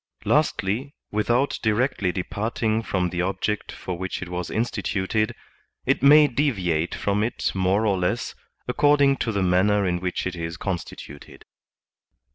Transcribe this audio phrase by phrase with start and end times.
[0.25, 5.35] Lastly, without directly departing from the object for which it was instituted,
[5.85, 8.33] it may deviate from it more or less,
[8.67, 11.45] according to the manner in which it is constituted.